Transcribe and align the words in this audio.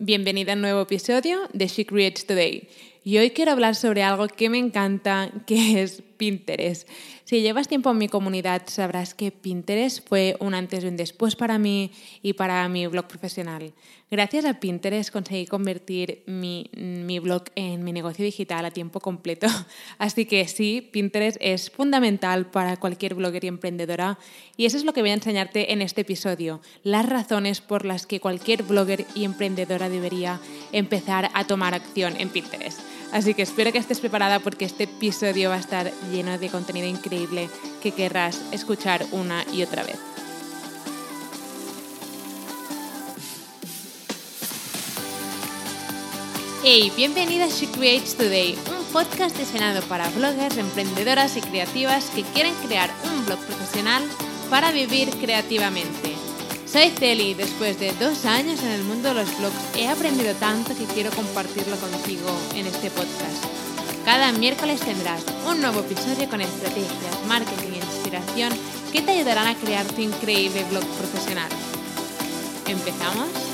Bienvenida 0.00 0.52
a 0.52 0.56
un 0.56 0.62
nuevo 0.62 0.80
episodio 0.80 1.38
de 1.52 1.68
She 1.68 1.86
Creates 1.86 2.26
Today. 2.26 2.68
Y 3.06 3.18
hoy 3.18 3.30
quiero 3.32 3.52
hablar 3.52 3.76
sobre 3.76 4.02
algo 4.02 4.26
que 4.28 4.48
me 4.48 4.56
encanta, 4.56 5.30
que 5.46 5.82
es 5.82 6.02
Pinterest. 6.16 6.88
Si 7.24 7.42
llevas 7.42 7.68
tiempo 7.68 7.90
en 7.90 7.98
mi 7.98 8.08
comunidad, 8.08 8.62
sabrás 8.66 9.12
que 9.12 9.30
Pinterest 9.30 10.08
fue 10.08 10.36
un 10.40 10.54
antes 10.54 10.84
y 10.84 10.86
un 10.86 10.96
después 10.96 11.36
para 11.36 11.58
mí 11.58 11.90
y 12.22 12.32
para 12.32 12.66
mi 12.68 12.86
blog 12.86 13.06
profesional. 13.06 13.74
Gracias 14.10 14.46
a 14.46 14.60
Pinterest 14.60 15.10
conseguí 15.10 15.46
convertir 15.46 16.22
mi, 16.26 16.70
mi 16.76 17.18
blog 17.18 17.44
en 17.56 17.84
mi 17.84 17.92
negocio 17.92 18.24
digital 18.24 18.64
a 18.64 18.70
tiempo 18.70 19.00
completo. 19.00 19.48
Así 19.98 20.24
que 20.24 20.46
sí, 20.48 20.88
Pinterest 20.92 21.36
es 21.40 21.70
fundamental 21.70 22.46
para 22.46 22.78
cualquier 22.78 23.14
blogger 23.14 23.44
y 23.44 23.48
emprendedora. 23.48 24.18
Y 24.56 24.64
eso 24.64 24.78
es 24.78 24.84
lo 24.84 24.94
que 24.94 25.00
voy 25.00 25.10
a 25.10 25.14
enseñarte 25.14 25.72
en 25.72 25.82
este 25.82 26.02
episodio. 26.02 26.60
Las 26.82 27.06
razones 27.06 27.60
por 27.60 27.84
las 27.84 28.06
que 28.06 28.20
cualquier 28.20 28.62
blogger 28.62 29.04
y 29.14 29.24
emprendedora 29.24 29.88
debería 29.88 30.40
empezar 30.72 31.30
a 31.34 31.46
tomar 31.46 31.74
acción 31.74 32.14
en 32.18 32.30
Pinterest. 32.30 32.80
Así 33.14 33.32
que 33.32 33.42
espero 33.42 33.70
que 33.70 33.78
estés 33.78 34.00
preparada 34.00 34.40
porque 34.40 34.64
este 34.64 34.84
episodio 34.84 35.48
va 35.48 35.54
a 35.54 35.60
estar 35.60 35.92
lleno 36.10 36.36
de 36.36 36.48
contenido 36.48 36.88
increíble 36.88 37.48
que 37.80 37.92
querrás 37.92 38.40
escuchar 38.50 39.06
una 39.12 39.44
y 39.52 39.62
otra 39.62 39.84
vez. 39.84 39.96
Hey, 46.64 46.90
bienvenida 46.96 47.44
a 47.44 47.48
She 47.48 47.68
Creates 47.68 48.16
Today, 48.16 48.58
un 48.76 48.84
podcast 48.92 49.38
diseñado 49.38 49.80
para 49.82 50.08
bloggers, 50.10 50.56
emprendedoras 50.56 51.36
y 51.36 51.40
creativas 51.40 52.06
que 52.06 52.24
quieren 52.24 52.54
crear 52.66 52.90
un 53.04 53.26
blog 53.26 53.38
profesional 53.46 54.02
para 54.50 54.72
vivir 54.72 55.10
creativamente. 55.20 56.13
Soy 56.74 56.90
Celi 56.90 57.34
después 57.34 57.78
de 57.78 57.92
dos 58.00 58.24
años 58.24 58.60
en 58.64 58.70
el 58.70 58.82
mundo 58.82 59.10
de 59.10 59.14
los 59.14 59.38
blogs 59.38 59.54
he 59.78 59.86
aprendido 59.86 60.34
tanto 60.34 60.76
que 60.76 60.86
quiero 60.86 61.08
compartirlo 61.12 61.76
contigo 61.76 62.28
en 62.56 62.66
este 62.66 62.90
podcast. 62.90 63.44
Cada 64.04 64.32
miércoles 64.32 64.80
tendrás 64.80 65.24
un 65.48 65.60
nuevo 65.60 65.78
episodio 65.78 66.28
con 66.28 66.40
estrategias, 66.40 67.26
marketing 67.28 67.74
e 67.74 67.76
inspiración 67.76 68.52
que 68.92 69.02
te 69.02 69.12
ayudarán 69.12 69.46
a 69.46 69.54
crear 69.54 69.86
tu 69.86 70.00
increíble 70.00 70.64
blog 70.64 70.84
profesional. 70.98 71.48
¿Empezamos? 72.66 73.53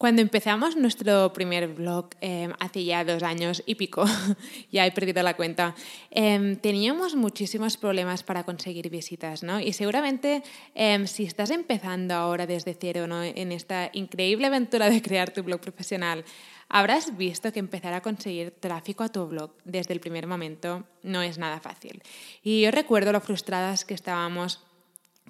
Cuando 0.00 0.22
empezamos 0.22 0.76
nuestro 0.76 1.30
primer 1.34 1.68
blog 1.68 2.06
eh, 2.22 2.48
hace 2.58 2.84
ya 2.84 3.04
dos 3.04 3.22
años 3.22 3.62
y 3.66 3.74
pico, 3.74 4.06
ya 4.72 4.86
he 4.86 4.92
perdido 4.92 5.22
la 5.22 5.36
cuenta, 5.36 5.74
eh, 6.10 6.56
teníamos 6.62 7.16
muchísimos 7.16 7.76
problemas 7.76 8.22
para 8.22 8.44
conseguir 8.44 8.88
visitas, 8.88 9.42
¿no? 9.42 9.60
Y 9.60 9.74
seguramente 9.74 10.42
eh, 10.74 11.06
si 11.06 11.24
estás 11.24 11.50
empezando 11.50 12.14
ahora 12.14 12.46
desde 12.46 12.72
cero, 12.72 13.06
¿no? 13.06 13.22
En 13.22 13.52
esta 13.52 13.90
increíble 13.92 14.46
aventura 14.46 14.88
de 14.88 15.02
crear 15.02 15.34
tu 15.34 15.42
blog 15.42 15.60
profesional, 15.60 16.24
habrás 16.70 17.18
visto 17.18 17.52
que 17.52 17.58
empezar 17.58 17.92
a 17.92 18.00
conseguir 18.00 18.52
tráfico 18.52 19.04
a 19.04 19.10
tu 19.10 19.26
blog 19.26 19.50
desde 19.66 19.92
el 19.92 20.00
primer 20.00 20.26
momento 20.26 20.84
no 21.02 21.20
es 21.20 21.36
nada 21.36 21.60
fácil. 21.60 22.02
Y 22.42 22.62
yo 22.62 22.70
recuerdo 22.70 23.12
lo 23.12 23.20
frustradas 23.20 23.84
que 23.84 23.92
estábamos 23.92 24.64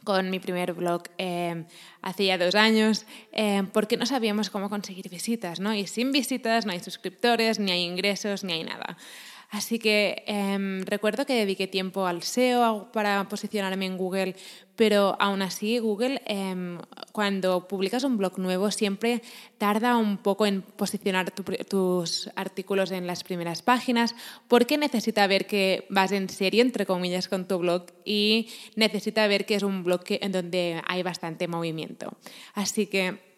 con 0.04 0.30
mi 0.30 0.40
primer 0.40 0.72
blog 0.72 1.04
eh, 1.18 1.64
hace 2.02 2.26
ya 2.26 2.38
dos 2.38 2.54
años, 2.54 3.06
eh, 3.32 3.62
porque 3.72 3.96
no 3.96 4.06
sabíamos 4.06 4.50
cómo 4.50 4.68
conseguir 4.68 5.08
visitas, 5.08 5.60
¿no? 5.60 5.74
Y 5.74 5.86
sin 5.86 6.12
visitas 6.12 6.66
no 6.66 6.72
hay 6.72 6.80
suscriptores, 6.80 7.58
ni 7.58 7.70
hay 7.70 7.82
ingresos, 7.82 8.44
ni 8.44 8.52
hay 8.54 8.64
nada. 8.64 8.96
Así 9.50 9.80
que 9.80 10.22
em, 10.26 10.82
recuerdo 10.82 11.26
que 11.26 11.34
dediqué 11.34 11.66
tiempo 11.66 12.06
al 12.06 12.22
SEO 12.22 12.92
para 12.92 13.28
posicionarme 13.28 13.86
en 13.86 13.96
Google, 13.96 14.36
pero 14.76 15.16
aún 15.18 15.42
así 15.42 15.80
Google 15.80 16.22
em, 16.26 16.78
cuando 17.10 17.66
publicas 17.66 18.04
un 18.04 18.16
blog 18.16 18.38
nuevo 18.38 18.70
siempre 18.70 19.22
tarda 19.58 19.96
un 19.96 20.18
poco 20.18 20.46
en 20.46 20.62
posicionar 20.62 21.32
tus 21.32 22.30
artículos 22.36 22.92
en 22.92 23.08
las 23.08 23.24
primeras 23.24 23.60
páginas 23.62 24.14
porque 24.46 24.78
necesita 24.78 25.26
ver 25.26 25.46
que 25.46 25.84
vas 25.90 26.12
en 26.12 26.28
serio, 26.28 26.62
entre 26.62 26.86
comillas, 26.86 27.26
con 27.26 27.48
tu 27.48 27.58
blog 27.58 27.86
y 28.04 28.48
necesita 28.76 29.26
ver 29.26 29.46
que 29.46 29.56
es 29.56 29.64
un 29.64 29.82
blog 29.82 30.02
en 30.08 30.30
donde 30.30 30.80
hay 30.86 31.02
bastante 31.02 31.48
movimiento. 31.48 32.16
Así 32.54 32.86
que 32.86 33.29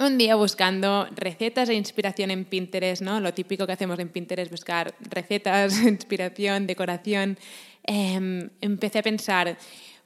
un 0.00 0.18
día 0.18 0.36
buscando 0.36 1.06
recetas 1.14 1.68
e 1.68 1.74
inspiración 1.74 2.30
en 2.30 2.44
Pinterest, 2.44 3.02
¿no? 3.02 3.20
Lo 3.20 3.34
típico 3.34 3.66
que 3.66 3.72
hacemos 3.72 3.98
en 3.98 4.08
Pinterest, 4.08 4.50
buscar 4.50 4.94
recetas, 5.00 5.82
inspiración, 5.84 6.66
decoración. 6.66 7.38
Em, 7.84 8.50
empecé 8.60 9.00
a 9.00 9.02
pensar, 9.02 9.58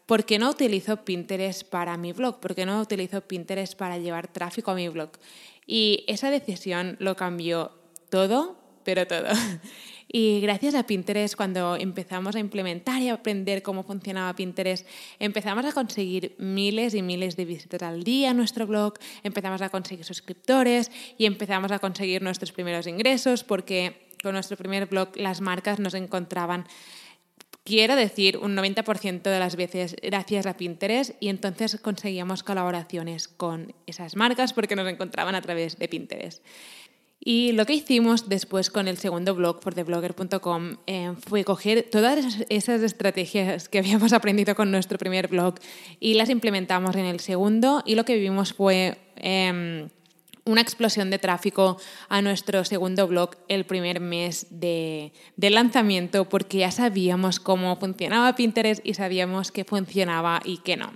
¿por 0.07 0.25
qué 0.25 0.39
no 0.39 0.51
utilizo 0.51 1.05
Pinterest 1.05 1.69
para 1.69 1.97
mi 1.97 2.13
blog? 2.13 2.41
¿Por 2.41 2.55
qué 2.55 2.65
no 2.65 2.81
utilizo 2.81 3.21
Pinterest 3.21 3.75
para 3.75 3.99
llevar 3.99 4.29
tráfico 4.29 4.71
a 4.71 4.75
mi 4.75 4.89
blog? 4.89 5.11
Y 5.67 6.05
esa 6.09 6.31
decisión 6.31 6.97
lo 6.99 7.17
cambió 7.17 7.73
todo, 8.11 8.57
pero 8.85 9.07
todo. 9.07 9.29
Y 10.15 10.41
gracias 10.43 10.75
a 10.75 10.87
Pinterest, 10.87 11.35
cuando 11.35 11.75
empezamos 11.77 12.37
a 12.37 12.39
implementar 12.39 13.01
y 13.01 13.09
a 13.09 13.15
aprender 13.15 13.63
cómo 13.63 13.83
funcionaba 13.83 14.37
Pinterest, 14.37 14.87
empezamos 15.19 15.65
a 15.65 15.73
conseguir 15.73 16.35
miles 16.39 16.93
y 16.93 17.01
miles 17.01 17.35
de 17.35 17.47
visitas 17.47 17.83
al 17.83 18.05
día 18.05 18.31
en 18.31 18.37
nuestro 18.37 18.67
blog, 18.67 18.95
empezamos 19.23 19.63
a 19.63 19.71
conseguir 19.71 20.05
suscriptores 20.05 20.91
y 21.17 21.25
empezamos 21.25 21.73
a 21.73 21.79
conseguir 21.79 22.21
nuestros 22.21 22.53
primeros 22.53 22.87
ingresos 22.87 23.43
porque 23.43 24.11
con 24.23 24.35
nuestro 24.35 24.59
primer 24.59 24.87
blog 24.87 25.17
las 25.17 25.41
marcas 25.41 25.81
nos 25.81 25.95
encontraban 25.95 26.67
quiero 27.65 27.97
decir, 27.97 28.39
un 28.39 28.57
90% 28.57 29.23
de 29.23 29.39
las 29.39 29.57
veces 29.57 29.97
gracias 30.03 30.47
a 30.47 30.57
Pinterest 30.57 31.13
y 31.21 31.29
entonces 31.29 31.79
conseguíamos 31.81 32.43
colaboraciones 32.43 33.29
con 33.29 33.75
esas 33.87 34.17
marcas 34.17 34.53
porque 34.53 34.77
nos 34.77 34.89
encontraban 34.89 35.35
a 35.35 35.43
través 35.43 35.79
de 35.79 35.89
Pinterest. 35.89 36.45
Y 37.25 37.53
lo 37.53 37.67
que 37.67 37.75
hicimos 37.75 38.29
después 38.29 38.69
con 38.69 38.89
el 38.89 38.97
segundo 38.97 39.37
blog, 39.37 39.63
fortheblogger.com, 39.63 40.79
eh, 40.89 41.13
fue 41.25 41.45
coger 41.45 41.87
todas 41.89 42.39
esas 42.49 42.83
estrategias 42.83 43.69
que 43.69 43.79
habíamos 43.81 44.13
aprendido 44.13 44.57
con 44.57 44.73
nuestro 44.73 44.99
primer 44.99 45.29
blog 45.29 45.55
y 46.01 46.15
las 46.15 46.31
implementamos 46.31 46.97
en 46.97 47.05
el 47.05 47.21
segundo 47.21 47.83
y 47.87 47.95
lo 47.95 48.05
que 48.05 48.15
vivimos 48.15 48.53
fue... 48.53 48.99
Em, 49.17 49.89
una 50.45 50.61
explosión 50.61 51.09
de 51.09 51.21
tráfico 51.21 51.77
a 52.09 52.21
nuestro 52.21 52.65
segundo 52.65 53.07
blog 53.07 53.37
el 53.47 53.65
primer 53.65 54.01
mes 54.01 54.49
de, 54.51 55.13
de, 55.37 55.51
lanzamiento 55.51 56.29
porque 56.29 56.59
ya 56.59 56.73
sabíamos 56.73 57.39
cómo 57.39 57.77
funcionaba 57.77 58.35
Pinterest 58.35 58.85
y 58.85 58.95
sabíamos 58.95 59.53
qué 59.53 59.63
funcionaba 59.65 60.41
y 60.45 60.57
qué 60.59 60.77
no. 60.77 60.95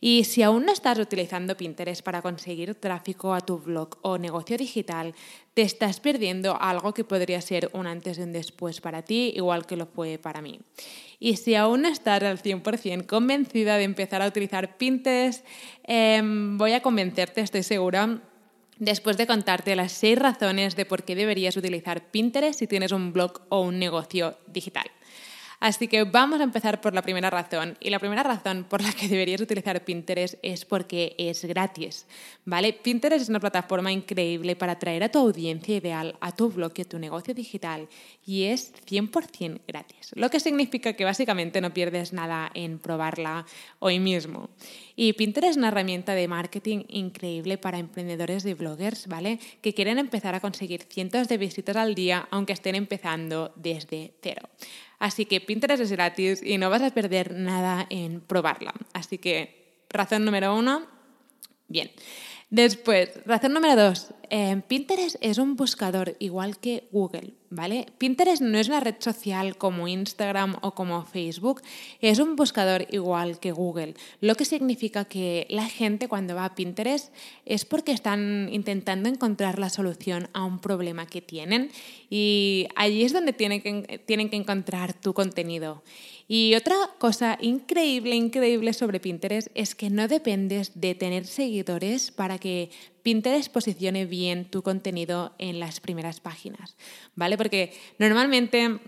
Y 0.00 0.24
si 0.24 0.42
aún 0.42 0.64
no 0.64 0.72
estás 0.72 0.98
utilizando 0.98 1.56
Pinterest 1.56 2.02
para 2.02 2.22
conseguir 2.22 2.74
tráfico 2.74 3.34
a 3.34 3.40
tu 3.40 3.58
blog 3.58 3.98
o 4.00 4.16
negocio 4.16 4.56
digital, 4.56 5.14
te 5.52 5.62
estás 5.62 6.00
perdiendo 6.00 6.56
algo 6.58 6.94
que 6.94 7.04
podría 7.04 7.40
ser 7.42 7.68
un 7.74 7.86
antes 7.86 8.18
y 8.18 8.22
un 8.22 8.32
después 8.32 8.80
para 8.80 9.02
ti, 9.02 9.32
igual 9.36 9.66
que 9.66 9.76
lo 9.76 9.86
fue 9.86 10.18
para 10.18 10.40
mí. 10.40 10.60
Y 11.18 11.36
si 11.36 11.54
aún 11.54 11.82
no 11.82 11.88
estás 11.88 12.22
al 12.22 12.38
100% 12.38 13.06
convencida 13.06 13.76
de 13.76 13.84
empezar 13.84 14.22
a 14.22 14.26
utilizar 14.26 14.78
Pinterest, 14.78 15.44
em, 15.84 16.56
voy 16.56 16.72
a 16.72 16.80
convencerte, 16.80 17.42
estoy 17.42 17.62
segura, 17.62 18.22
después 18.78 19.18
de 19.18 19.26
contarte 19.26 19.76
las 19.76 19.92
seis 19.92 20.18
razones 20.18 20.76
de 20.76 20.86
por 20.86 21.04
qué 21.04 21.14
deberías 21.14 21.58
utilizar 21.58 22.10
Pinterest 22.10 22.58
si 22.58 22.66
tienes 22.66 22.92
un 22.92 23.12
blog 23.12 23.42
o 23.50 23.60
un 23.60 23.78
negocio 23.78 24.38
digital. 24.46 24.90
Así 25.60 25.88
que 25.88 26.04
vamos 26.04 26.40
a 26.40 26.44
empezar 26.44 26.80
por 26.80 26.94
la 26.94 27.02
primera 27.02 27.28
razón. 27.28 27.76
Y 27.80 27.90
la 27.90 27.98
primera 27.98 28.22
razón 28.22 28.64
por 28.64 28.82
la 28.82 28.92
que 28.92 29.08
deberías 29.08 29.42
utilizar 29.42 29.84
Pinterest 29.84 30.36
es 30.42 30.64
porque 30.64 31.14
es 31.18 31.44
gratis. 31.44 32.06
¿Vale? 32.46 32.72
Pinterest 32.72 33.22
es 33.22 33.28
una 33.28 33.40
plataforma 33.40 33.92
increíble 33.92 34.56
para 34.56 34.72
atraer 34.72 35.04
a 35.04 35.10
tu 35.10 35.18
audiencia 35.18 35.76
ideal 35.76 36.16
a 36.20 36.32
tu 36.32 36.50
blog 36.50 36.72
a 36.80 36.84
tu 36.84 36.98
negocio 36.98 37.34
digital 37.34 37.88
y 38.24 38.44
es 38.44 38.72
100% 38.86 39.60
gratis. 39.66 40.12
Lo 40.14 40.30
que 40.30 40.40
significa 40.40 40.94
que 40.94 41.04
básicamente 41.04 41.60
no 41.60 41.74
pierdes 41.74 42.12
nada 42.12 42.50
en 42.54 42.78
probarla 42.78 43.44
hoy 43.80 43.98
mismo. 43.98 44.48
Y 44.96 45.12
Pinterest 45.12 45.52
es 45.52 45.56
una 45.58 45.68
herramienta 45.68 46.14
de 46.14 46.28
marketing 46.28 46.84
increíble 46.88 47.58
para 47.58 47.78
emprendedores 47.78 48.46
y 48.46 48.54
bloggers, 48.54 49.08
¿vale? 49.08 49.38
Que 49.60 49.74
quieren 49.74 49.98
empezar 49.98 50.34
a 50.34 50.40
conseguir 50.40 50.84
cientos 50.88 51.28
de 51.28 51.36
visitas 51.36 51.76
al 51.76 51.94
día 51.94 52.28
aunque 52.30 52.54
estén 52.54 52.76
empezando 52.76 53.52
desde 53.56 54.14
cero. 54.22 54.48
Así 55.00 55.24
que 55.24 55.40
Pinterest 55.40 55.82
es 55.82 55.90
gratis 55.90 56.42
y 56.44 56.58
no 56.58 56.70
vas 56.70 56.82
a 56.82 56.90
perder 56.90 57.34
nada 57.34 57.86
en 57.90 58.20
probarla. 58.20 58.74
Así 58.92 59.18
que 59.18 59.84
razón 59.88 60.24
número 60.24 60.54
uno, 60.54 60.86
bien. 61.66 61.90
Después, 62.50 63.10
razón 63.24 63.54
número 63.54 63.76
dos, 63.76 64.12
eh, 64.28 64.60
Pinterest 64.68 65.16
es 65.20 65.38
un 65.38 65.56
buscador 65.56 66.16
igual 66.18 66.58
que 66.58 66.88
Google, 66.92 67.32
¿vale? 67.50 67.86
Pinterest 67.98 68.40
no 68.40 68.58
es 68.58 68.68
una 68.68 68.80
red 68.80 68.94
social 69.00 69.56
como 69.56 69.88
Instagram 69.88 70.56
o 70.62 70.74
como 70.74 71.04
Facebook, 71.04 71.62
es 72.00 72.20
un 72.20 72.36
buscador 72.36 72.86
igual 72.90 73.40
que 73.40 73.50
Google, 73.50 73.94
lo 74.20 74.36
que 74.36 74.44
significa 74.44 75.04
que 75.04 75.46
la 75.50 75.68
gente 75.68 76.08
cuando 76.08 76.34
va 76.36 76.44
a 76.44 76.54
Pinterest 76.54 77.12
es 77.44 77.64
porque 77.64 77.92
están 77.92 78.48
intentando 78.52 79.08
encontrar 79.08 79.58
la 79.58 79.68
solución 79.68 80.28
a 80.32 80.44
un 80.44 80.60
problema 80.60 81.06
que 81.06 81.20
tienen 81.20 81.70
y 82.08 82.68
allí 82.76 83.02
es 83.02 83.12
donde 83.12 83.32
tienen 83.32 83.60
que, 83.60 83.98
tienen 83.98 84.30
que 84.30 84.36
encontrar 84.36 84.94
tu 84.94 85.12
contenido. 85.12 85.82
Y 86.32 86.54
otra 86.54 86.76
cosa 86.98 87.36
increíble, 87.40 88.14
increíble 88.14 88.72
sobre 88.72 89.00
Pinterest 89.00 89.48
es 89.54 89.74
que 89.74 89.90
no 89.90 90.06
dependes 90.06 90.80
de 90.80 90.94
tener 90.94 91.26
seguidores 91.26 92.12
para 92.12 92.38
que 92.38 92.70
Pinterest 93.02 93.52
posicione 93.52 94.06
bien 94.06 94.44
tu 94.44 94.62
contenido 94.62 95.34
en 95.38 95.60
las 95.60 95.80
primeras 95.80 96.20
páginas, 96.20 96.76
¿vale? 97.14 97.36
Porque 97.36 97.72
normalmente 97.98 98.80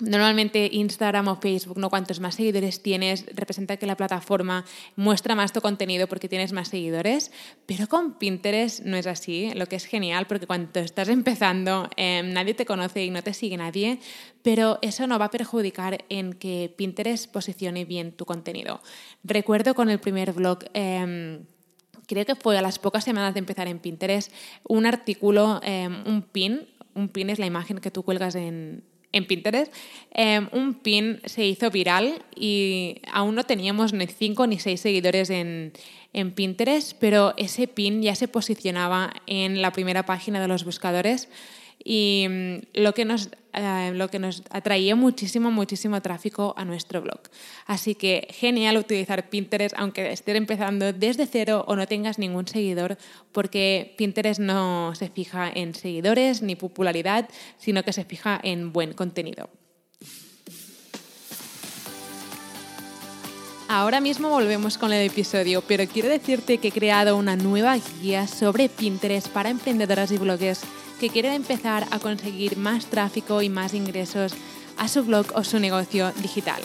Normalmente 0.00 0.68
Instagram 0.72 1.28
o 1.28 1.36
Facebook, 1.36 1.78
¿no? 1.78 1.90
cuantos 1.90 2.18
más 2.18 2.34
seguidores 2.34 2.82
tienes, 2.82 3.24
representa 3.36 3.76
que 3.76 3.86
la 3.86 3.96
plataforma 3.96 4.64
muestra 4.96 5.36
más 5.36 5.52
tu 5.52 5.60
contenido 5.60 6.08
porque 6.08 6.28
tienes 6.28 6.52
más 6.52 6.68
seguidores, 6.68 7.30
pero 7.66 7.86
con 7.86 8.18
Pinterest 8.18 8.80
no 8.80 8.96
es 8.96 9.06
así, 9.06 9.52
lo 9.54 9.66
que 9.66 9.76
es 9.76 9.84
genial 9.84 10.26
porque 10.26 10.46
cuando 10.48 10.80
estás 10.80 11.08
empezando 11.08 11.88
em, 11.96 12.32
nadie 12.32 12.54
te 12.54 12.66
conoce 12.66 13.04
y 13.04 13.10
no 13.10 13.22
te 13.22 13.32
sigue 13.32 13.56
nadie, 13.56 14.00
pero 14.42 14.78
eso 14.82 15.06
no 15.06 15.20
va 15.20 15.26
a 15.26 15.30
perjudicar 15.30 16.04
en 16.08 16.32
que 16.32 16.74
Pinterest 16.76 17.30
posicione 17.30 17.84
bien 17.84 18.10
tu 18.10 18.24
contenido. 18.24 18.82
Recuerdo 19.22 19.74
con 19.74 19.88
el 19.88 20.00
primer 20.00 20.32
blog... 20.32 20.64
Em, 20.72 21.44
creo 22.12 22.26
que 22.26 22.34
fue 22.34 22.58
a 22.58 22.62
las 22.62 22.78
pocas 22.78 23.04
semanas 23.04 23.32
de 23.34 23.40
empezar 23.40 23.68
en 23.68 23.78
Pinterest, 23.78 24.30
un 24.64 24.84
artículo, 24.84 25.60
em, 25.62 26.02
un 26.06 26.22
pin, 26.22 26.68
un 26.94 27.08
pin 27.08 27.30
es 27.30 27.38
la 27.38 27.46
imagen 27.46 27.78
que 27.78 27.90
tú 27.90 28.02
cuelgas 28.02 28.34
en, 28.34 28.84
en 29.12 29.26
Pinterest, 29.26 29.72
em, 30.10 30.48
un 30.52 30.74
pin 30.74 31.20
se 31.24 31.46
hizo 31.46 31.70
viral 31.70 32.22
y 32.36 33.00
aún 33.10 33.34
no 33.34 33.44
teníamos 33.44 33.94
ni 33.94 34.06
cinco 34.06 34.46
ni 34.46 34.58
seis 34.58 34.80
seguidores 34.80 35.30
en, 35.30 35.72
en 36.12 36.32
Pinterest, 36.32 36.96
pero 36.98 37.32
ese 37.38 37.66
pin 37.66 38.02
ya 38.02 38.14
se 38.14 38.28
posicionaba 38.28 39.14
en 39.26 39.62
la 39.62 39.72
primera 39.72 40.04
página 40.04 40.40
de 40.40 40.48
los 40.48 40.64
buscadores 40.64 41.28
y 41.84 42.26
mm, 42.28 42.80
lo 42.80 42.94
que 42.94 43.04
nos, 43.04 43.30
eh, 43.52 43.92
lo 43.94 44.08
que 44.08 44.18
nos 44.18 44.42
atraía 44.50 44.96
muchísimo, 44.96 45.50
muchísimo 45.50 46.00
tráfico 46.02 46.54
a 46.56 46.64
nuestro 46.64 47.02
blog. 47.02 47.20
Así 47.66 47.94
que 47.94 48.28
genial 48.30 48.76
utilizar 48.76 49.28
Pinterest, 49.28 49.74
aunque 49.78 50.12
estés 50.12 50.36
empezando 50.36 50.92
desde 50.92 51.26
cero 51.26 51.64
o 51.66 51.76
no 51.76 51.86
tengas 51.86 52.18
ningún 52.18 52.46
seguidor, 52.46 52.98
porque 53.32 53.94
Pinterest 53.96 54.40
no 54.40 54.94
se 54.94 55.08
fija 55.08 55.50
en 55.52 55.74
seguidores 55.74 56.42
ni 56.42 56.56
popularidad, 56.56 57.28
sino 57.58 57.82
que 57.82 57.92
se 57.92 58.04
fija 58.04 58.40
en 58.42 58.72
buen 58.72 58.92
contenido. 58.92 59.50
Ahora 63.74 64.02
mismo 64.02 64.28
volvemos 64.28 64.76
con 64.76 64.92
el 64.92 65.06
episodio, 65.06 65.62
pero 65.66 65.86
quiero 65.86 66.10
decirte 66.10 66.58
que 66.58 66.68
he 66.68 66.72
creado 66.72 67.16
una 67.16 67.36
nueva 67.36 67.78
guía 68.02 68.26
sobre 68.26 68.68
Pinterest 68.68 69.28
para 69.28 69.48
emprendedoras 69.48 70.12
y 70.12 70.18
bloggers 70.18 70.60
que 71.02 71.10
quieren 71.10 71.32
empezar 71.32 71.84
a 71.90 71.98
conseguir 71.98 72.56
más 72.56 72.86
tráfico 72.86 73.42
y 73.42 73.48
más 73.48 73.74
ingresos 73.74 74.34
a 74.78 74.86
su 74.86 75.02
blog 75.02 75.26
o 75.34 75.42
su 75.42 75.58
negocio 75.58 76.12
digital. 76.22 76.62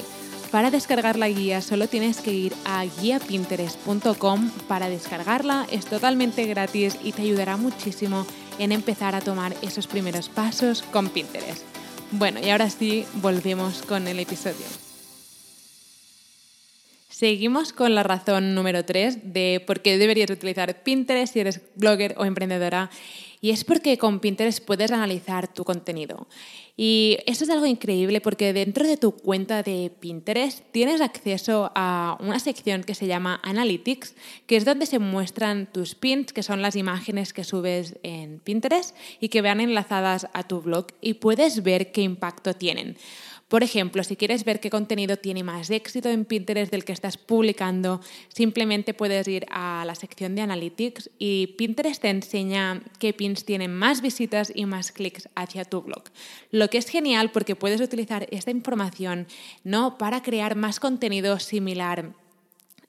Para 0.52 0.70
descargar 0.70 1.18
la 1.18 1.28
guía 1.28 1.60
solo 1.60 1.88
tienes 1.88 2.22
que 2.22 2.34
ir 2.34 2.54
a 2.64 2.86
guiapinterest.com 2.86 4.52
para 4.68 4.90
descargarla, 4.90 5.66
es 5.72 5.88
totalmente 5.88 6.46
gratis 6.46 7.00
y 7.04 7.14
te 7.14 7.24
ayudará 7.24 7.58
muchísimo 7.58 8.28
en 8.60 8.72
empezar 8.74 9.16
a 9.16 9.22
tomar 9.22 9.56
esos 9.64 9.88
primeros 9.88 10.30
pasos 10.30 10.84
con 10.84 11.10
Pinterest. 11.10 11.64
Bueno, 12.12 12.40
y 12.40 12.52
ahora 12.52 12.70
sí, 12.70 13.06
volvemos 13.16 13.82
con 13.82 14.08
el 14.08 14.20
episodio. 14.20 14.87
Seguimos 17.18 17.74
con 17.74 17.96
la 17.96 18.04
razón 18.04 18.54
número 18.54 18.86
3 18.86 19.34
de 19.34 19.64
por 19.66 19.82
qué 19.82 19.98
deberías 19.98 20.30
utilizar 20.30 20.84
Pinterest 20.84 21.34
si 21.34 21.40
eres 21.40 21.62
blogger 21.74 22.14
o 22.20 22.26
emprendedora 22.26 22.92
y 23.42 23.50
es 23.50 23.64
porque 23.64 23.98
con 23.98 24.20
Pinterest 24.20 24.64
puedes 24.64 24.92
analizar 24.92 25.52
tu 25.52 25.64
contenido. 25.64 26.28
Y 26.76 27.18
eso 27.26 27.44
es 27.44 27.50
algo 27.50 27.66
increíble 27.66 28.22
porque 28.22 28.54
dentro 28.54 28.86
de 28.86 28.98
tu 28.98 29.14
cuenta 29.14 29.64
de 29.64 29.92
Pinterest 30.00 30.64
tienes 30.72 31.02
acceso 31.02 31.72
a 31.74 32.18
una 32.20 32.38
sección 32.38 32.84
que 32.84 32.94
se 32.94 33.08
llama 33.08 33.40
Analytics, 33.42 34.14
que 34.46 34.56
es 34.56 34.64
donde 34.64 34.86
se 34.86 35.00
muestran 35.00 35.72
tus 35.72 35.96
pins, 35.96 36.34
que 36.34 36.44
son 36.44 36.62
las 36.62 36.76
imágenes 36.76 37.34
que 37.34 37.44
subes 37.44 37.96
en 38.04 38.40
Pinterest 38.42 38.96
y 39.20 39.30
que 39.30 39.42
vean 39.42 39.60
enlazadas 39.60 40.28
a 40.34 40.48
tu 40.48 40.62
blog 40.62 40.86
y 41.02 41.16
puedes 41.16 41.64
ver 41.64 41.92
qué 41.92 42.02
impacto 42.02 42.54
tienen. 42.54 42.96
Por 43.48 43.64
ejemplo, 43.64 44.04
si 44.04 44.18
quieres 44.18 44.44
ver 44.44 44.60
qué 44.60 44.70
contenido 44.70 45.16
tiene 45.16 45.42
más 45.42 45.70
éxito 45.70 46.10
en 46.10 46.26
Pinterest 46.26 46.70
del 46.70 46.84
que 46.84 46.92
estás 46.92 47.18
publicando, 47.18 48.02
simplemente 48.28 48.94
puedes 48.94 49.26
ir 49.30 49.46
a 49.50 49.86
la 49.86 49.96
sección 49.96 50.36
de 50.36 50.42
Analytics 50.42 51.10
y 51.18 51.56
Pinterest 51.58 52.02
te 52.02 52.10
enseña 52.10 52.82
qué 53.00 53.14
pins 53.14 53.46
tienen 53.46 53.74
más 53.74 54.02
visitas 54.02 54.52
y 54.54 54.66
más 54.66 54.92
clics 54.92 55.30
hacia 55.36 55.64
tu 55.64 55.82
blog. 55.82 56.04
Lo 56.52 56.70
que 56.70 56.78
es 56.78 56.90
genial 56.90 57.32
porque 57.32 57.56
puedes 57.56 57.80
utilizar 57.80 58.28
esta 58.32 58.52
información 58.52 59.28
¿no? 59.64 59.98
para 59.98 60.22
crear 60.24 60.58
más 60.58 60.82
contenido 60.82 61.40
similar 61.40 62.12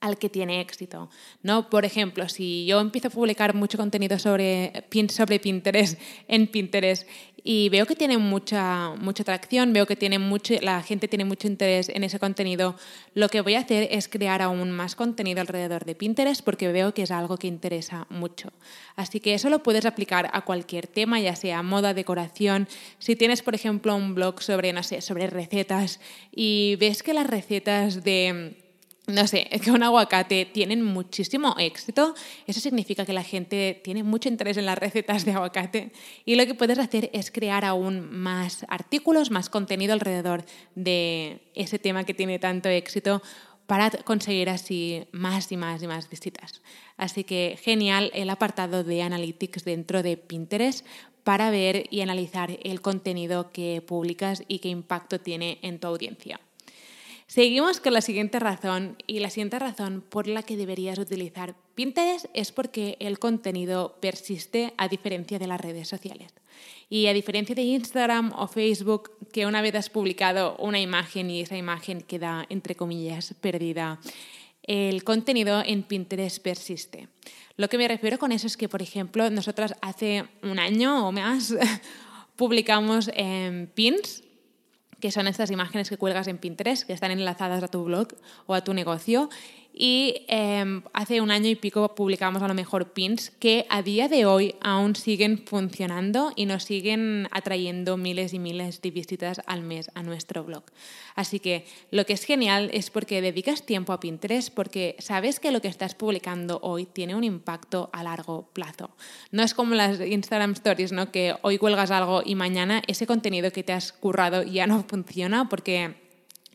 al 0.01 0.17
que 0.17 0.29
tiene 0.29 0.61
éxito. 0.61 1.09
¿no? 1.43 1.69
Por 1.69 1.85
ejemplo, 1.85 2.29
si 2.29 2.65
yo 2.65 2.79
empiezo 2.79 3.09
a 3.09 3.11
publicar 3.11 3.53
mucho 3.53 3.77
contenido 3.77 4.17
sobre, 4.19 4.85
sobre 5.09 5.39
Pinterest 5.39 5.99
en 6.27 6.47
Pinterest 6.47 7.07
y 7.43 7.69
veo 7.69 7.85
que 7.85 7.95
tiene 7.95 8.17
mucha, 8.17 8.91
mucha 8.95 9.23
atracción, 9.23 9.71
veo 9.71 9.85
que 9.85 9.95
tiene 9.95 10.19
mucho, 10.19 10.55
la 10.61 10.81
gente 10.83 11.07
tiene 11.07 11.23
mucho 11.25 11.47
interés 11.47 11.89
en 11.89 12.03
ese 12.03 12.19
contenido, 12.19 12.75
lo 13.13 13.29
que 13.29 13.41
voy 13.41 13.55
a 13.55 13.59
hacer 13.59 13.87
es 13.91 14.09
crear 14.09 14.41
aún 14.41 14.71
más 14.71 14.95
contenido 14.95 15.39
alrededor 15.39 15.85
de 15.85 15.95
Pinterest 15.95 16.43
porque 16.43 16.71
veo 16.71 16.93
que 16.93 17.03
es 17.03 17.11
algo 17.11 17.37
que 17.37 17.47
interesa 17.47 18.07
mucho. 18.09 18.51
Así 18.95 19.19
que 19.19 19.33
eso 19.33 19.49
lo 19.49 19.63
puedes 19.63 19.85
aplicar 19.85 20.29
a 20.33 20.41
cualquier 20.41 20.87
tema, 20.87 21.19
ya 21.19 21.35
sea 21.35 21.63
moda, 21.63 21.93
decoración. 21.93 22.67
Si 22.99 23.15
tienes, 23.15 23.41
por 23.41 23.55
ejemplo, 23.55 23.95
un 23.95 24.15
blog 24.15 24.41
sobre, 24.41 24.73
no 24.73 24.83
sé, 24.83 25.01
sobre 25.01 25.27
recetas 25.27 25.99
y 26.31 26.75
ves 26.79 27.03
que 27.03 27.13
las 27.13 27.27
recetas 27.27 28.03
de 28.03 28.68
no 29.07 29.27
sé, 29.27 29.49
que 29.63 29.71
un 29.71 29.83
aguacate 29.83 30.45
tienen 30.45 30.83
muchísimo 30.83 31.55
éxito, 31.57 32.13
eso 32.47 32.59
significa 32.59 33.05
que 33.05 33.13
la 33.13 33.23
gente 33.23 33.79
tiene 33.83 34.03
mucho 34.03 34.29
interés 34.29 34.57
en 34.57 34.65
las 34.65 34.77
recetas 34.77 35.25
de 35.25 35.31
aguacate 35.31 35.91
y 36.25 36.35
lo 36.35 36.45
que 36.45 36.53
puedes 36.53 36.79
hacer 36.79 37.09
es 37.13 37.31
crear 37.31 37.65
aún 37.65 38.09
más 38.11 38.65
artículos, 38.69 39.31
más 39.31 39.49
contenido 39.49 39.93
alrededor 39.93 40.45
de 40.75 41.41
ese 41.55 41.79
tema 41.79 42.03
que 42.03 42.13
tiene 42.13 42.39
tanto 42.39 42.69
éxito 42.69 43.21
para 43.65 43.91
conseguir 43.91 44.49
así 44.49 45.05
más 45.11 45.51
y 45.51 45.57
más 45.57 45.83
y 45.83 45.87
más 45.87 46.09
visitas. 46.09 46.61
Así 46.97 47.23
que 47.23 47.57
genial 47.61 48.09
el 48.15 48.31
apartado 48.31 48.83
de 48.83 49.03
Analytics 49.03 49.63
dentro 49.63 50.01
de 50.01 50.17
Pinterest 50.17 50.85
para 51.23 51.51
ver 51.51 51.85
y 51.91 52.01
analizar 52.01 52.57
el 52.63 52.81
contenido 52.81 53.51
que 53.51 53.83
publicas 53.85 54.43
y 54.47 54.57
qué 54.57 54.69
impacto 54.69 55.19
tiene 55.19 55.59
en 55.61 55.79
tu 55.79 55.85
audiencia. 55.85 56.39
Seguimos 57.29 57.79
con 57.79 57.93
la 57.93 58.01
siguiente 58.01 58.39
razón 58.39 58.97
y 59.05 59.19
la 59.19 59.29
siguiente 59.29 59.59
razón 59.59 60.01
por 60.01 60.25
la 60.25 60.41
que 60.41 60.57
deberías 60.57 60.97
utilizar 60.97 61.53
Pinterest 61.75 62.25
es 62.33 62.51
porque 62.51 62.97
el 62.99 63.19
contenido 63.19 63.99
persiste 64.01 64.73
a 64.77 64.87
diferencia 64.87 65.37
de 65.37 65.45
las 65.45 65.61
redes 65.61 65.87
sociales. 65.87 66.33
Y 66.89 67.05
a 67.05 67.13
diferencia 67.13 67.53
de 67.53 67.61
Instagram 67.61 68.33
o 68.35 68.47
Facebook, 68.47 69.11
que 69.31 69.45
una 69.45 69.61
vez 69.61 69.75
has 69.75 69.91
publicado 69.91 70.57
una 70.57 70.79
imagen 70.79 71.29
y 71.29 71.41
esa 71.41 71.55
imagen 71.55 72.01
queda, 72.01 72.47
entre 72.49 72.73
comillas, 72.73 73.35
perdida, 73.39 73.99
el 74.63 75.03
contenido 75.03 75.61
en 75.63 75.83
Pinterest 75.83 76.41
persiste. 76.41 77.09
Lo 77.57 77.69
que 77.69 77.77
me 77.77 77.87
refiero 77.87 78.17
con 78.17 78.31
eso 78.31 78.47
es 78.47 78.57
que, 78.57 78.67
por 78.67 78.81
ejemplo, 78.81 79.29
nosotros 79.29 79.75
hace 79.81 80.25
un 80.41 80.57
año 80.57 81.07
o 81.07 81.11
más 81.11 81.53
publicamos 82.35 83.11
en 83.13 83.67
pins 83.67 84.23
que 84.99 85.11
son 85.11 85.27
estas 85.27 85.51
imágenes 85.51 85.89
que 85.89 85.97
cuelgas 85.97 86.27
en 86.27 86.37
Pinterest, 86.37 86.85
que 86.85 86.93
están 86.93 87.11
enlazadas 87.11 87.63
a 87.63 87.67
tu 87.67 87.83
blog 87.83 88.07
o 88.45 88.53
a 88.53 88.63
tu 88.63 88.73
negocio, 88.73 89.29
y 89.81 90.25
em, 90.27 90.83
hace 90.91 91.21
un 91.21 91.31
año 91.31 91.47
y 91.47 91.55
pico 91.55 91.95
publicamos 91.95 92.41
a 92.41 92.49
lo 92.49 92.53
mejor 92.53 92.91
pins 92.91 93.31
que 93.39 93.65
a 93.69 93.81
día 93.81 94.09
de 94.09 94.25
hoy 94.25 94.55
aún 94.59 94.93
siguen 94.97 95.37
funcionando 95.45 96.33
y 96.35 96.47
nos 96.47 96.65
siguen 96.65 97.29
atrayendo 97.31 97.95
miles 97.95 98.33
y 98.33 98.39
miles 98.39 98.81
de 98.81 98.91
visitas 98.91 99.39
al 99.45 99.61
mes 99.61 99.89
a 99.95 100.03
nuestro 100.03 100.43
blog. 100.43 100.63
Así 101.15 101.39
que 101.39 101.65
lo 101.91 102.05
que 102.05 102.11
es 102.11 102.25
genial 102.25 102.69
es 102.73 102.89
porque 102.89 103.21
dedicas 103.21 103.65
tiempo 103.65 103.93
a 103.93 104.01
Pinterest 104.01 104.53
porque 104.53 104.97
sabes 104.99 105.39
que 105.39 105.53
lo 105.53 105.61
que 105.61 105.69
estás 105.69 105.95
publicando 105.95 106.59
hoy 106.61 106.85
tiene 106.85 107.15
un 107.15 107.23
impacto 107.23 107.89
a 107.93 108.03
largo 108.03 108.49
plazo. 108.51 108.89
No 109.31 109.43
es 109.43 109.53
como 109.53 109.75
las 109.75 110.01
Instagram 110.01 110.51
Stories, 110.51 110.91
¿no? 110.91 111.09
que 111.09 111.35
hoy 111.41 111.57
cuelgas 111.57 111.89
algo 111.91 112.21
y 112.25 112.35
mañana 112.35 112.81
ese 112.87 113.07
contenido 113.07 113.53
que 113.53 113.63
te 113.63 113.71
has 113.71 113.93
currado 113.93 114.43
ya 114.43 114.67
no 114.67 114.83
funciona 114.83 115.47
porque 115.47 116.08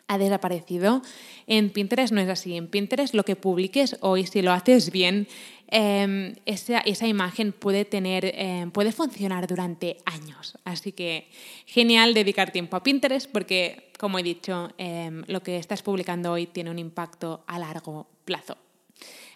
ha 0.09 0.19
desaparecido. 0.19 1.03
En 1.47 1.71
Pinterest 1.71 2.13
no 2.13 2.21
es 2.21 2.29
así. 2.29 2.57
En 2.57 2.69
Pinterest 2.69 3.15
lo 3.15 3.25
que 3.25 3.37
publiques 3.37 3.97
hoy, 4.01 4.27
si 4.27 4.43
lo 4.43 4.53
haces 4.53 4.91
bien, 4.91 5.27
em, 5.69 6.35
esa, 6.47 6.81
esa, 6.81 7.07
imagen 7.07 7.53
puede, 7.53 7.85
tener, 7.85 8.33
em, 8.35 8.71
puede 8.71 8.93
funcionar 8.93 9.47
durante 9.47 9.97
años. 10.05 10.59
Así 10.65 10.93
que 10.93 11.29
genial 11.67 12.15
dedicar 12.15 12.53
tiempo 12.53 12.77
a 12.77 12.83
Pinterest 12.83 13.31
porque, 13.31 13.91
como 13.99 14.19
he 14.19 14.23
dicho, 14.23 14.71
em, 14.79 15.25
lo 15.27 15.43
que 15.43 15.57
estás 15.57 15.83
publicando 15.83 16.33
hoy 16.33 16.47
tiene 16.47 16.71
un 16.71 16.79
impacto 16.79 17.45
a 17.47 17.59
largo 17.59 18.07
plazo. 18.25 18.64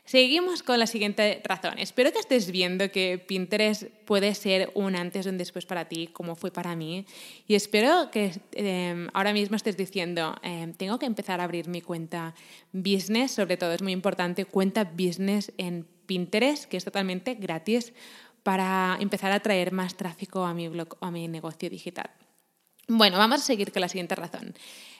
Seguimos 0.08 0.62
con 0.62 0.78
la 0.78 0.86
siguiente 0.86 1.42
razón. 1.44 1.78
Espero 1.78 2.10
que 2.12 2.18
estés 2.18 2.50
viendo 2.50 2.90
que 2.90 3.18
Pinterest 3.18 3.82
puede 4.06 4.34
ser 4.34 4.70
un 4.72 4.96
antes 4.96 5.26
y 5.26 5.28
un 5.28 5.36
después 5.36 5.66
para 5.66 5.84
ti, 5.84 6.06
como 6.06 6.34
fue 6.34 6.50
para 6.50 6.74
mí. 6.74 7.04
Y 7.46 7.56
espero 7.56 8.10
que 8.10 8.32
em, 8.52 9.08
ahora 9.12 9.34
mismo 9.34 9.56
estés 9.56 9.76
diciendo, 9.76 10.34
em, 10.42 10.72
tengo 10.72 10.98
que 10.98 11.04
empezar 11.04 11.42
a 11.42 11.44
abrir 11.44 11.68
mi 11.68 11.82
cuenta 11.82 12.34
business, 12.72 13.32
sobre 13.32 13.58
todo 13.58 13.74
es 13.74 13.82
muy 13.82 13.92
importante, 13.92 14.46
cuenta 14.46 14.84
business 14.84 15.52
en 15.58 15.86
Pinterest, 16.06 16.64
que 16.64 16.78
es 16.78 16.86
totalmente 16.86 17.34
gratis, 17.34 17.92
para 18.42 18.96
empezar 19.00 19.30
a 19.30 19.40
traer 19.40 19.72
más 19.72 19.94
tráfico 19.94 20.46
a 20.46 20.54
mi 20.54 20.68
blog 20.68 20.96
o 21.00 21.04
a 21.04 21.10
mi 21.10 21.28
negocio 21.28 21.68
digital. 21.68 22.08
Bueno, 22.86 23.18
vamos 23.18 23.42
a 23.42 23.44
seguir 23.44 23.72
con 23.72 23.82
la 23.82 23.90
siguiente 23.90 24.14
razón. 24.14 24.54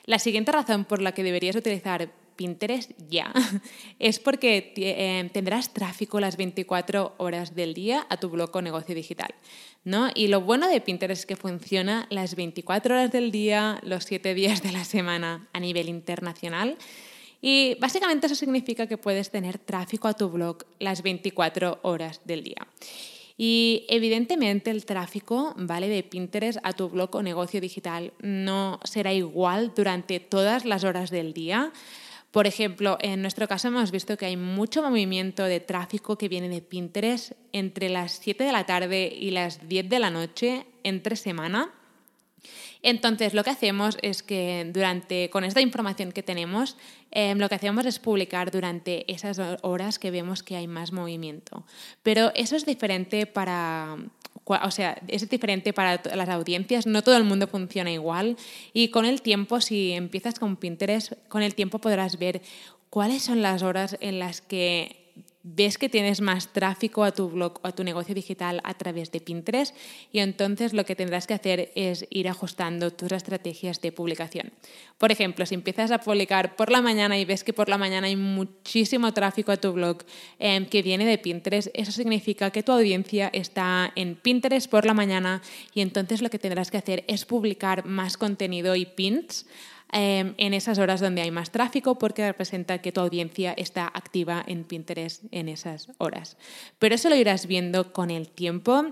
La 0.05 0.19
siguiente 0.19 0.51
razón 0.51 0.85
por 0.85 1.01
la 1.01 1.13
que 1.13 1.23
deberías 1.23 1.55
utilizar 1.55 2.11
Pinterest 2.39 2.91
ya 3.09 3.33
es 3.99 4.17
porque 4.19 4.71
eh, 4.77 5.29
tendrás 5.33 5.73
tráfico 5.73 6.21
las 6.21 6.37
24 6.37 7.15
horas 7.17 7.53
del 7.53 7.73
día 7.73 8.07
a 8.09 8.15
tu 8.15 8.29
blog 8.29 8.55
o 8.55 8.61
negocio 8.61 8.95
digital. 8.95 9.35
¿no? 9.83 10.07
Y 10.15 10.27
lo 10.27 10.39
bueno 10.39 10.69
de 10.69 10.79
Pinterest 10.79 11.23
es 11.23 11.25
que 11.25 11.35
funciona 11.35 12.07
las 12.09 12.35
24 12.35 12.95
horas 12.95 13.11
del 13.11 13.31
día, 13.31 13.81
los 13.83 14.05
7 14.05 14.33
días 14.33 14.63
de 14.63 14.71
la 14.71 14.85
semana 14.85 15.49
a 15.51 15.59
nivel 15.59 15.89
internacional. 15.89 16.77
Y 17.41 17.75
básicamente 17.81 18.27
eso 18.27 18.35
significa 18.35 18.87
que 18.87 18.97
puedes 18.97 19.31
tener 19.31 19.57
tráfico 19.57 20.07
a 20.07 20.13
tu 20.13 20.29
blog 20.29 20.63
las 20.79 21.03
24 21.03 21.79
horas 21.81 22.21
del 22.23 22.43
día. 22.43 22.67
Y 23.37 23.85
evidentemente 23.89 24.71
el 24.71 24.85
tráfico 24.85 25.53
¿vale? 25.57 25.89
de 25.89 26.03
Pinterest 26.03 26.59
a 26.63 26.71
tu 26.71 26.87
blog 26.87 27.15
o 27.15 27.21
negocio 27.21 27.59
digital 27.59 28.13
no 28.21 28.79
será 28.85 29.11
igual 29.11 29.73
durante 29.75 30.21
todas 30.21 30.63
las 30.63 30.85
horas 30.85 31.09
del 31.09 31.33
día. 31.33 31.71
Por 32.31 32.45
ejemplo, 32.45 32.97
en 33.01 33.21
nuestro 33.21 33.47
caso 33.47 33.69
hemos 33.69 33.91
visto 33.91 34.15
que 34.17 34.27
hay 34.27 34.37
mucho 34.37 34.83
movimiento 34.83 35.43
de 35.43 35.59
tráfico 35.59 36.17
que 36.17 36.29
viene 36.29 36.47
de 36.47 36.61
Pinterest 36.61 37.31
entre 37.53 37.89
las 37.89 38.13
7 38.13 38.43
de 38.43 38.51
la 38.51 38.65
tarde 38.65 39.07
y 39.07 39.31
las 39.31 39.67
10 39.67 39.89
de 39.89 39.99
la 39.99 40.11
noche 40.11 40.65
entre 40.83 41.15
semana. 41.15 41.73
Entonces, 42.81 43.33
lo 43.33 43.43
que 43.43 43.49
hacemos 43.49 43.97
es 44.01 44.23
que 44.23 44.69
durante, 44.71 45.29
con 45.29 45.43
esta 45.43 45.59
información 45.59 46.11
que 46.11 46.23
tenemos, 46.23 46.77
em, 47.11 47.37
lo 47.37 47.49
que 47.49 47.55
hacemos 47.55 47.85
es 47.85 47.99
publicar 47.99 48.51
durante 48.51 49.11
esas 49.11 49.39
horas 49.61 49.99
que 49.99 50.11
vemos 50.11 50.43
que 50.43 50.55
hay 50.55 50.67
más 50.67 50.93
movimiento. 50.93 51.65
Pero 52.03 52.31
eso 52.35 52.55
es 52.55 52.65
diferente 52.65 53.25
para, 53.25 53.97
o 54.49 54.71
sea, 54.71 54.99
es 55.07 55.29
diferente 55.29 55.73
para 55.73 56.01
las 56.15 56.29
audiencias, 56.29 56.87
no 56.87 57.03
todo 57.03 57.17
el 57.17 57.23
mundo 57.23 57.47
funciona 57.47 57.91
igual. 57.91 58.37
Y 58.73 58.89
con 58.89 59.05
el 59.05 59.21
tiempo, 59.21 59.61
si 59.61 59.91
empiezas 59.93 60.39
con 60.39 60.55
Pinterest, 60.55 61.13
con 61.27 61.43
el 61.43 61.55
tiempo 61.55 61.79
podrás 61.79 62.17
ver 62.17 62.41
cuáles 62.89 63.23
son 63.23 63.41
las 63.41 63.61
horas 63.61 63.97
en 64.01 64.19
las 64.19 64.41
que 64.41 64.98
ves 65.55 65.77
que 65.77 65.89
tienes 65.89 66.21
más 66.21 66.53
tráfico 66.53 67.03
a 67.03 67.11
tu 67.11 67.29
blog 67.29 67.59
o 67.63 67.67
a 67.67 67.71
tu 67.71 67.83
negocio 67.83 68.13
digital 68.13 68.61
a 68.63 68.75
través 68.75 69.11
de 69.11 69.19
Pinterest 69.19 69.75
y 70.11 70.19
entonces 70.19 70.73
lo 70.73 70.85
que 70.85 70.95
tendrás 70.95 71.27
que 71.27 71.33
hacer 71.33 71.71
es 71.75 72.05
ir 72.09 72.29
ajustando 72.29 72.91
tus 72.91 73.11
estrategias 73.11 73.81
de 73.81 73.91
publicación. 73.91 74.51
Por 74.97 75.11
ejemplo, 75.11 75.45
si 75.45 75.55
empiezas 75.55 75.91
a 75.91 75.99
publicar 75.99 76.55
por 76.55 76.71
la 76.71 76.81
mañana 76.81 77.17
y 77.17 77.25
ves 77.25 77.43
que 77.43 77.53
por 77.53 77.69
la 77.69 77.77
mañana 77.77 78.07
hay 78.07 78.15
muchísimo 78.15 79.11
tráfico 79.13 79.51
a 79.51 79.57
tu 79.57 79.71
blog 79.73 80.03
em, 80.37 80.65
que 80.65 80.81
viene 80.81 81.05
de 81.05 81.17
Pinterest, 81.17 81.69
eso 81.73 81.91
significa 81.91 82.51
que 82.51 82.63
tu 82.63 82.71
audiencia 82.71 83.29
está 83.33 83.91
en 83.95 84.15
Pinterest 84.15 84.69
por 84.69 84.85
la 84.85 84.93
mañana 84.93 85.41
y 85.73 85.81
entonces 85.81 86.21
lo 86.21 86.29
que 86.29 86.39
tendrás 86.39 86.69
que 86.69 86.77
hacer 86.77 87.03
es 87.07 87.25
publicar 87.25 87.85
más 87.85 88.17
contenido 88.17 88.75
y 88.75 88.85
pins 88.85 89.45
Em, 89.91 90.35
en 90.37 90.53
esas 90.53 90.77
horas 90.77 90.99
donde 90.99 91.21
hay 91.21 91.31
más 91.31 91.49
tráfico 91.49 91.97
porque 91.97 92.27
representa 92.27 92.77
que 92.77 92.91
tu 92.91 93.01
audiencia 93.01 93.53
está 93.57 93.87
activa 93.87 94.43
en 94.45 94.63
Pinterest 94.63 95.23
en 95.31 95.49
esas 95.49 95.89
horas. 95.97 96.37
Pero 96.77 96.93
eso 96.93 97.09
lo 97.09 97.15
irás 97.15 97.47
viendo 97.47 97.91
con 97.91 98.11
el 98.11 98.29
tiempo. 98.29 98.85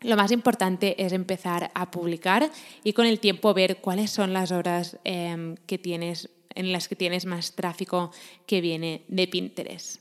Lo 0.00 0.16
más 0.16 0.32
importante 0.32 1.04
es 1.04 1.12
empezar 1.12 1.70
a 1.74 1.90
publicar 1.90 2.50
y 2.84 2.94
con 2.94 3.04
el 3.04 3.20
tiempo 3.20 3.52
ver 3.52 3.82
cuáles 3.82 4.10
son 4.10 4.32
las 4.32 4.50
horas 4.50 4.96
em, 5.04 5.56
que 5.66 5.76
tienes, 5.76 6.30
en 6.54 6.72
las 6.72 6.88
que 6.88 6.96
tienes 6.96 7.26
más 7.26 7.52
tráfico 7.52 8.10
que 8.46 8.62
viene 8.62 9.02
de 9.08 9.28
Pinterest. 9.28 10.00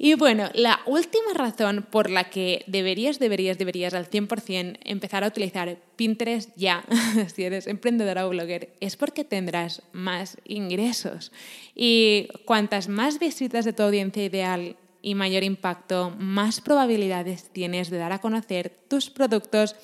Y 0.00 0.14
bueno, 0.14 0.48
la 0.54 0.78
última 0.86 1.34
razón 1.34 1.84
por 1.90 2.08
la 2.08 2.30
que 2.30 2.62
deberías, 2.68 3.18
deberías, 3.18 3.58
deberías 3.58 3.94
al 3.94 4.08
100% 4.08 4.78
empezar 4.84 5.24
a 5.24 5.26
utilizar 5.26 5.76
Pinterest 5.96 6.50
ya, 6.54 6.84
si 7.34 7.42
eres 7.42 7.66
emprendedora 7.66 8.24
o 8.24 8.30
blogger, 8.30 8.70
es 8.78 8.96
porque 8.96 9.24
tendrás 9.24 9.82
más 9.92 10.36
ingresos. 10.44 11.32
Y 11.74 12.28
cuantas 12.44 12.88
más 12.88 13.18
visitas 13.18 13.64
de 13.64 13.72
tu 13.72 13.82
audiencia 13.82 14.24
ideal 14.24 14.76
y 15.02 15.16
mayor 15.16 15.42
impacto, 15.42 16.14
más 16.16 16.60
probabilidades 16.60 17.50
tienes 17.50 17.90
de 17.90 17.98
dar 17.98 18.12
a 18.12 18.20
conocer 18.20 18.70
tus 18.86 19.10
productos 19.10 19.74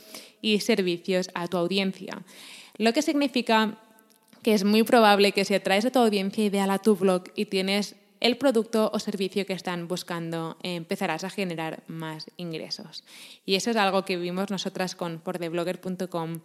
y 0.41 0.61
servicios 0.61 1.29
a 1.35 1.49
tu 1.49 1.57
audiencia. 1.57 2.23
Lo 2.79 2.93
que 2.93 3.03
significa 3.03 3.79
que 4.45 4.55
es 4.55 4.63
muy 4.63 4.85
probable 4.85 5.33
que 5.33 5.45
si 5.45 5.55
atraes 5.55 5.87
a 5.87 5.91
tu 5.91 5.99
audiencia 5.99 6.45
ideal 6.45 6.71
a 6.71 6.79
tu 6.79 6.95
blog 6.95 7.25
y 7.35 7.47
tienes 7.47 7.97
el 8.21 8.37
producto 8.37 8.91
o 8.93 8.99
servicio 8.99 9.47
que 9.47 9.53
están 9.53 9.89
buscando, 9.89 10.57
empezarás 10.63 11.25
a 11.25 11.31
generar 11.31 11.83
más 11.87 12.31
ingresos. 12.37 13.05
Y 13.45 13.55
eso 13.57 13.71
es 13.71 13.77
algo 13.77 14.05
que 14.05 14.17
vimos 14.17 14.51
nosotras 14.51 14.95
con 14.95 15.19
pordeblogger.com, 15.21 16.41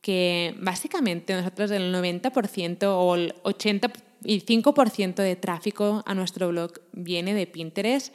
que 0.00 0.54
básicamente 0.60 1.34
nosotros 1.34 1.70
el 1.70 1.94
90% 1.94 2.84
o 2.84 3.14
el 3.14 3.34
85% 3.44 5.14
de 5.14 5.36
tráfico 5.36 6.02
a 6.04 6.14
nuestro 6.14 6.48
blog 6.48 6.72
viene 6.92 7.34
de 7.34 7.46
Pinterest. 7.46 8.14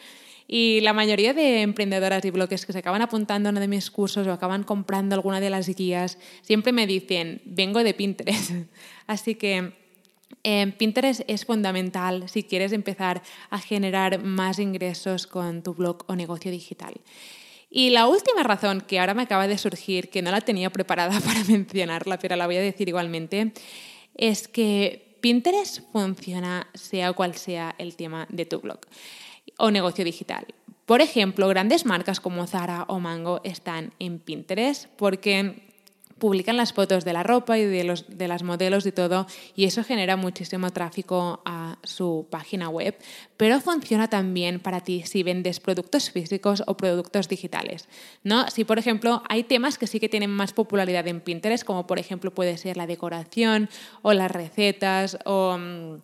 Y 0.50 0.80
la 0.82 0.94
mayoría 0.94 1.34
de 1.34 1.62
emprendedoras 1.62 2.24
y 2.24 2.30
blogs 2.32 2.66
que 2.66 2.72
se 2.72 2.80
acaban 2.80 3.02
apuntando 3.02 3.50
a 3.50 3.52
uno 3.52 3.60
de 3.60 3.68
mis 3.68 3.92
cursos 3.92 4.26
o 4.28 4.32
acaban 4.32 4.64
comprando 4.64 5.14
alguna 5.16 5.42
de 5.42 5.50
las 5.50 5.68
guías, 5.68 6.18
siempre 6.42 6.72
me 6.72 6.88
dicen, 6.88 7.42
vengo 7.46 7.84
de 7.84 7.94
Pinterest. 7.94 8.52
Así 9.08 9.36
que 9.36 9.87
Pinterest 10.78 11.22
es 11.28 11.46
fundamental 11.46 12.30
si 12.30 12.44
quieres 12.44 12.72
empezar 12.72 13.22
a 13.50 13.60
generar 13.60 14.24
más 14.24 14.60
ingresos 14.60 15.28
con 15.28 15.62
tu 15.62 15.74
blog 15.74 16.06
o 16.08 16.16
negocio 16.16 16.52
digital. 16.52 16.94
Y 17.70 17.90
la 17.90 18.08
última 18.08 18.44
razón 18.44 18.82
que 18.82 19.00
ahora 19.00 19.14
me 19.14 19.24
acaba 19.24 19.48
de 19.48 19.58
surgir, 19.58 20.10
que 20.10 20.22
no 20.22 20.32
la 20.32 20.42
tenía 20.42 20.70
preparada 20.70 21.20
para 21.26 21.44
mencionarla, 21.44 22.18
pero 22.20 22.36
la 22.36 22.46
voy 22.46 22.58
a 22.58 22.62
decir 22.62 22.88
igualmente, 22.88 23.52
es 24.16 24.48
que 24.48 25.18
Pinterest 25.22 25.82
funciona 25.92 26.68
sea 26.74 27.12
cual 27.14 27.36
sea 27.36 27.76
el 27.78 27.96
tema 27.96 28.28
de 28.30 28.46
tu 28.46 28.60
blog 28.60 28.80
o 29.58 29.72
negocio 29.72 30.06
digital. 30.06 30.46
Por 30.86 31.02
ejemplo, 31.02 31.50
grandes 31.50 31.86
marcas 31.86 32.22
como 32.22 32.48
Zara 32.48 32.86
o 32.88 33.00
Mango 33.00 33.42
están 33.44 33.94
en 34.00 34.20
Pinterest 34.20 34.88
porque 34.96 35.67
publican 36.20 36.58
las 36.58 36.74
fotos 36.74 37.06
de 37.06 37.14
la 37.14 37.24
ropa 37.24 37.58
y 37.58 37.66
de, 37.66 37.84
los, 37.84 38.06
de 38.08 38.28
las 38.28 38.44
modelos 38.44 38.86
y 38.86 38.92
todo, 38.92 39.28
y 39.56 39.66
eso 39.66 39.84
genera 39.84 40.16
muchísimo 40.16 40.72
tráfico 40.72 41.42
a 41.46 41.78
su 41.84 42.28
página 42.30 42.70
web, 42.70 42.96
pero 43.38 43.60
funciona 43.62 44.10
también 44.10 44.60
para 44.60 44.82
ti 44.82 45.04
si 45.06 45.24
vendes 45.24 45.60
productos 45.60 46.10
físicos 46.10 46.64
o 46.68 46.78
productos 46.78 47.28
digitales. 47.28 47.88
¿no? 48.24 48.50
Si, 48.50 48.64
por 48.64 48.80
ejemplo, 48.80 49.24
hay 49.30 49.44
temas 49.44 49.78
que 49.78 49.88
sí 49.88 50.00
que 50.00 50.10
tienen 50.10 50.32
más 50.32 50.54
popularidad 50.54 51.08
en 51.08 51.22
Pinterest, 51.22 51.64
como 51.64 51.88
por 51.88 52.00
ejemplo 52.00 52.34
puede 52.34 52.58
ser 52.58 52.78
la 52.78 52.88
decoración 52.88 53.70
o 54.02 54.14
las 54.14 54.32
recetas 54.32 55.18
o 55.26 55.58
mm, 55.58 56.02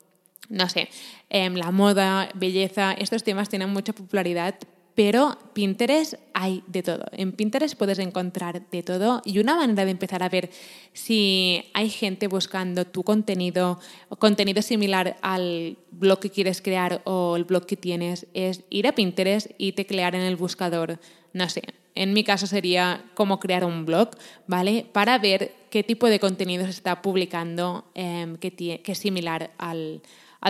no 0.50 0.70
sé, 0.70 0.90
em, 1.30 1.56
la 1.56 1.72
moda, 1.72 2.30
belleza, 2.36 2.94
estos 2.94 3.24
temas 3.24 3.50
tienen 3.50 3.70
mucha 3.70 3.94
popularidad, 3.94 4.56
pero 4.96 5.38
Pinterest 5.54 6.16
hay 6.34 6.64
de 6.68 6.84
todo. 6.84 7.06
En 7.12 7.32
Pinterest 7.32 7.76
puedes 7.76 8.00
encontrar 8.00 8.70
de 8.70 8.84
todo 8.84 9.22
y 9.26 9.40
una 9.40 9.56
manera 9.56 9.86
de 9.86 9.92
empezar 9.92 10.24
a 10.24 10.30
ver 10.30 10.52
si 10.94 11.66
hay 11.74 11.90
gente 11.90 12.28
buscando 12.28 12.86
tu 12.86 13.04
contenido 13.04 13.80
o 14.10 14.16
contenido 14.18 14.62
similar 14.62 15.18
al 15.22 15.78
blog 15.92 16.20
que 16.20 16.30
quieres 16.30 16.62
crear 16.62 17.02
o 17.06 17.36
el 17.36 17.44
blog 17.44 17.66
que 17.66 17.78
tienes 17.78 18.28
es 18.34 18.64
ir 18.70 18.88
a 18.88 18.94
Pinterest 18.94 19.50
y 19.58 19.72
teclear 19.72 20.16
en 20.16 20.22
el 20.22 20.36
buscador, 20.36 21.00
no 21.34 21.50
sé, 21.50 21.64
en 21.96 22.14
mi 22.14 22.24
caso 22.24 22.48
sería 22.48 23.06
cómo 23.14 23.40
crear 23.40 23.66
un 23.66 23.86
blog, 23.86 24.12
¿vale? 24.48 24.86
Para 24.92 25.18
ver 25.20 25.54
qué 25.70 25.84
tipo 25.84 26.08
de 26.08 26.20
contenido 26.20 26.66
se 26.66 26.72
está 26.72 27.02
publicando 27.02 27.86
em, 27.94 28.38
que, 28.38 28.82
es 28.84 28.98
similar 28.98 29.52
al 29.58 30.02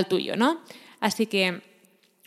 tuyo, 0.08 0.36
¿no? 0.38 0.62
Así 1.00 1.28
que 1.28 1.62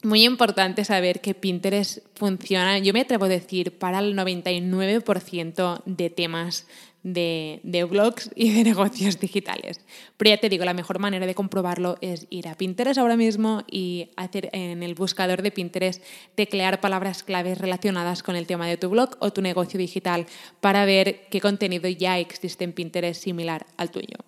muy 0.02 0.24
importante 0.24 0.84
saber 0.84 1.20
que 1.20 1.34
Pinterest 1.34 1.98
funciona, 2.14 2.78
yo 2.78 2.92
me 2.92 3.00
atrevo 3.00 3.24
a 3.24 3.28
decir, 3.28 3.78
para 3.78 3.98
el 3.98 4.16
99% 4.16 5.82
de 5.84 6.10
temas 6.10 6.66
de, 7.06 7.86
blogs 7.88 8.30
y 8.34 8.52
de 8.52 8.64
negocios 8.70 9.20
digitales. 9.20 9.80
Pero 10.16 10.30
ya 10.30 10.38
te 10.38 10.48
digo, 10.48 10.64
la 10.64 10.74
mejor 10.74 10.98
manera 10.98 11.26
de 11.26 11.34
comprobarlo 11.34 11.96
es 12.00 12.26
ir 12.30 12.48
a 12.48 12.56
Pinterest 12.56 12.98
ahora 12.98 13.16
mismo 13.16 13.62
y 13.70 14.10
hacer 14.16 14.50
en 14.52 14.82
el 14.82 14.94
buscador 14.94 15.42
de 15.42 15.52
Pinterest 15.52 16.02
teclear 16.34 16.80
palabras 16.80 17.22
claves 17.22 17.58
relacionadas 17.58 18.22
con 18.22 18.36
el 18.36 18.46
tema 18.46 18.66
de 18.66 18.76
tu 18.76 18.90
blog 18.90 19.16
o 19.20 19.32
tu 19.32 19.40
negocio 19.40 19.78
digital 19.78 20.26
para 20.60 20.84
ver 20.84 21.26
qué 21.30 21.40
contenido 21.40 21.88
ya 21.88 22.18
existe 22.18 22.64
en 22.64 22.72
Pinterest 22.72 23.22
similar 23.22 23.66
al 23.76 23.90
tuyo. 23.90 24.25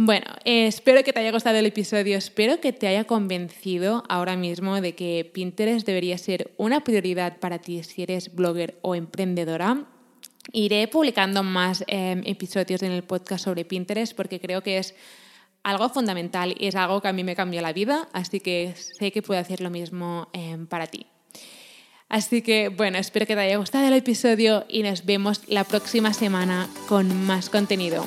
Bueno, 0.00 0.26
espero 0.44 1.02
que 1.02 1.12
te 1.12 1.18
haya 1.18 1.32
gustado 1.32 1.56
el 1.56 1.66
episodio, 1.66 2.16
espero 2.16 2.60
que 2.60 2.72
te 2.72 2.86
haya 2.86 3.02
convencido 3.02 4.04
ahora 4.08 4.36
mismo 4.36 4.80
de 4.80 4.94
que 4.94 5.28
Pinterest 5.34 5.84
debería 5.84 6.16
ser 6.18 6.52
una 6.56 6.84
prioridad 6.84 7.38
para 7.38 7.58
ti 7.58 7.82
si 7.82 8.04
eres 8.04 8.32
blogger 8.32 8.78
o 8.82 8.94
emprendedora. 8.94 9.86
Iré 10.52 10.86
publicando 10.86 11.42
más 11.42 11.82
em, 11.88 12.22
episodios 12.26 12.84
en 12.84 12.92
el 12.92 13.02
podcast 13.02 13.42
sobre 13.42 13.64
Pinterest 13.64 14.14
porque 14.14 14.38
creo 14.38 14.62
que 14.62 14.78
es 14.78 14.94
algo 15.64 15.88
fundamental 15.88 16.54
y 16.56 16.68
es 16.68 16.76
algo 16.76 17.00
que 17.00 17.08
a 17.08 17.12
mí 17.12 17.24
me 17.24 17.34
cambió 17.34 17.60
la 17.60 17.72
vida, 17.72 18.08
así 18.12 18.38
que 18.38 18.74
sé 18.76 19.10
que 19.10 19.22
puedo 19.22 19.40
hacer 19.40 19.60
lo 19.60 19.68
mismo 19.68 20.28
em, 20.32 20.68
para 20.68 20.86
ti. 20.86 21.06
Así 22.08 22.42
que 22.42 22.68
bueno, 22.68 22.98
espero 22.98 23.26
que 23.26 23.34
te 23.34 23.40
haya 23.40 23.56
gustado 23.56 23.88
el 23.88 23.94
episodio 23.94 24.64
y 24.68 24.84
nos 24.84 25.04
vemos 25.04 25.42
la 25.48 25.64
próxima 25.64 26.14
semana 26.14 26.68
con 26.86 27.26
más 27.26 27.50
contenido. 27.50 28.06